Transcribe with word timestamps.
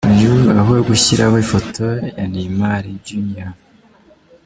Uyu 0.13 0.33
aho 0.59 0.71
gushyiraho 0.87 1.35
ifoto 1.45 1.85
ya 2.15 2.23
Neymar 2.31 2.83
Jr. 3.07 3.49